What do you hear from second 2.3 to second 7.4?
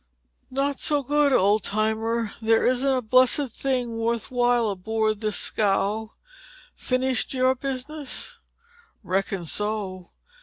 There isn't a blessed thing worth while aboard this scow. Finish